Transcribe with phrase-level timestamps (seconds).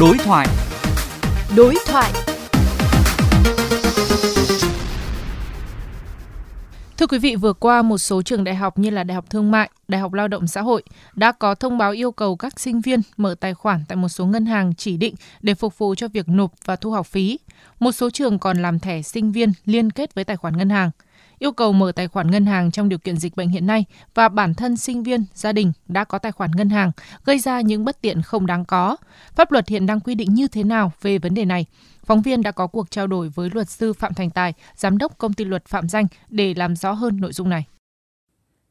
[0.00, 0.46] Đối thoại.
[1.56, 2.12] Đối thoại.
[6.96, 9.50] Thưa quý vị, vừa qua một số trường đại học như là Đại học Thương
[9.50, 10.82] mại, Đại học Lao động Xã hội
[11.14, 14.26] đã có thông báo yêu cầu các sinh viên mở tài khoản tại một số
[14.26, 17.38] ngân hàng chỉ định để phục vụ cho việc nộp và thu học phí.
[17.80, 20.90] Một số trường còn làm thẻ sinh viên liên kết với tài khoản ngân hàng
[21.38, 24.28] yêu cầu mở tài khoản ngân hàng trong điều kiện dịch bệnh hiện nay và
[24.28, 26.90] bản thân sinh viên, gia đình đã có tài khoản ngân hàng
[27.24, 28.96] gây ra những bất tiện không đáng có.
[29.34, 31.66] Pháp luật hiện đang quy định như thế nào về vấn đề này?
[32.04, 35.18] Phóng viên đã có cuộc trao đổi với luật sư Phạm Thành Tài, giám đốc
[35.18, 37.64] công ty luật Phạm Danh để làm rõ hơn nội dung này.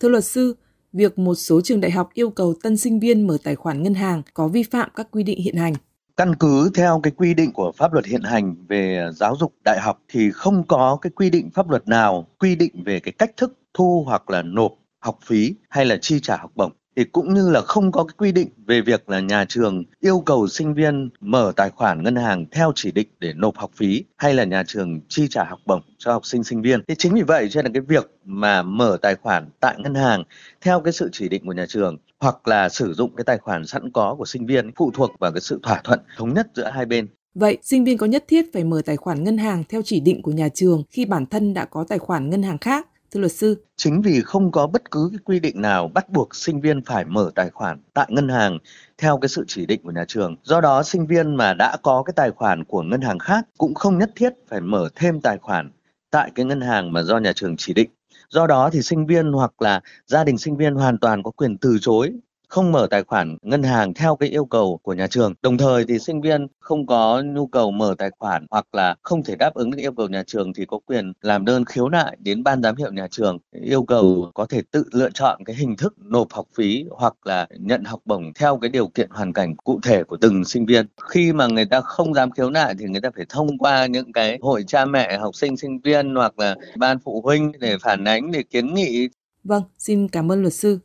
[0.00, 0.56] Thưa luật sư,
[0.92, 3.94] việc một số trường đại học yêu cầu tân sinh viên mở tài khoản ngân
[3.94, 5.74] hàng có vi phạm các quy định hiện hành.
[6.16, 9.80] Căn cứ theo cái quy định của pháp luật hiện hành về giáo dục đại
[9.80, 13.36] học thì không có cái quy định pháp luật nào quy định về cái cách
[13.36, 17.34] thức thu hoặc là nộp học phí hay là chi trả học bổng thì cũng
[17.34, 20.74] như là không có cái quy định về việc là nhà trường yêu cầu sinh
[20.74, 24.44] viên mở tài khoản ngân hàng theo chỉ định để nộp học phí hay là
[24.44, 26.80] nhà trường chi trả học bổng cho học sinh sinh viên.
[26.88, 30.24] Thế chính vì vậy cho nên cái việc mà mở tài khoản tại ngân hàng
[30.60, 33.66] theo cái sự chỉ định của nhà trường hoặc là sử dụng cái tài khoản
[33.66, 36.70] sẵn có của sinh viên phụ thuộc vào cái sự thỏa thuận thống nhất giữa
[36.74, 37.06] hai bên.
[37.34, 40.22] Vậy, sinh viên có nhất thiết phải mở tài khoản ngân hàng theo chỉ định
[40.22, 43.32] của nhà trường khi bản thân đã có tài khoản ngân hàng khác thưa luật
[43.32, 43.64] sư?
[43.76, 47.04] Chính vì không có bất cứ cái quy định nào bắt buộc sinh viên phải
[47.04, 48.58] mở tài khoản tại ngân hàng
[48.98, 50.36] theo cái sự chỉ định của nhà trường.
[50.42, 53.74] Do đó, sinh viên mà đã có cái tài khoản của ngân hàng khác cũng
[53.74, 55.70] không nhất thiết phải mở thêm tài khoản
[56.10, 57.90] tại cái ngân hàng mà do nhà trường chỉ định.
[58.28, 61.58] Do đó thì sinh viên hoặc là gia đình sinh viên hoàn toàn có quyền
[61.58, 62.12] từ chối
[62.52, 65.34] không mở tài khoản ngân hàng theo cái yêu cầu của nhà trường.
[65.42, 69.22] Đồng thời thì sinh viên không có nhu cầu mở tài khoản hoặc là không
[69.24, 72.16] thể đáp ứng được yêu cầu nhà trường thì có quyền làm đơn khiếu nại
[72.20, 75.76] đến ban giám hiệu nhà trường yêu cầu có thể tự lựa chọn cái hình
[75.76, 79.56] thức nộp học phí hoặc là nhận học bổng theo cái điều kiện hoàn cảnh
[79.56, 80.86] cụ thể của từng sinh viên.
[81.10, 84.12] Khi mà người ta không dám khiếu nại thì người ta phải thông qua những
[84.12, 88.04] cái hội cha mẹ học sinh sinh viên hoặc là ban phụ huynh để phản
[88.04, 89.08] ánh để kiến nghị
[89.44, 90.78] Vâng, xin cảm ơn luật sư.